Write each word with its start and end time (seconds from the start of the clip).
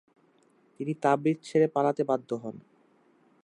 তিনি 0.75 0.93
তাবরিজ 1.03 1.37
ছেড়ে 1.43 1.67
পালাতে 1.67 2.03
বাধ্য 2.03 2.29
হন। 2.43 2.55